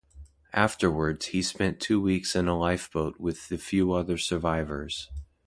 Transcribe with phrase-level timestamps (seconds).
[0.53, 5.11] Afterwards, he spent two weeks in a lifeboat with the few other survivors.